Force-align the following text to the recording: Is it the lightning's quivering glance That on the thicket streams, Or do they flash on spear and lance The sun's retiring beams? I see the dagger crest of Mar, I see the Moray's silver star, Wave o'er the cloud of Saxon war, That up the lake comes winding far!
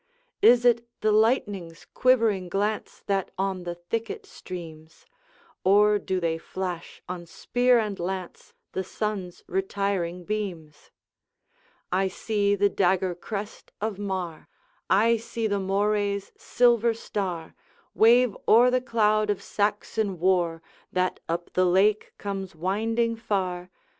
Is 0.41 0.65
it 0.65 0.89
the 1.01 1.11
lightning's 1.11 1.85
quivering 1.93 2.49
glance 2.49 3.03
That 3.05 3.29
on 3.37 3.65
the 3.65 3.75
thicket 3.75 4.25
streams, 4.25 5.05
Or 5.63 5.99
do 5.99 6.19
they 6.19 6.39
flash 6.39 7.03
on 7.07 7.27
spear 7.27 7.77
and 7.77 7.99
lance 7.99 8.55
The 8.71 8.83
sun's 8.83 9.43
retiring 9.45 10.23
beams? 10.25 10.89
I 11.91 12.07
see 12.07 12.55
the 12.55 12.67
dagger 12.67 13.13
crest 13.13 13.73
of 13.79 13.99
Mar, 13.99 14.49
I 14.89 15.17
see 15.17 15.45
the 15.45 15.59
Moray's 15.59 16.31
silver 16.35 16.95
star, 16.95 17.53
Wave 17.93 18.35
o'er 18.47 18.71
the 18.71 18.81
cloud 18.81 19.29
of 19.29 19.43
Saxon 19.43 20.17
war, 20.19 20.63
That 20.91 21.19
up 21.29 21.53
the 21.53 21.67
lake 21.67 22.11
comes 22.17 22.55
winding 22.55 23.17
far! 23.17 23.69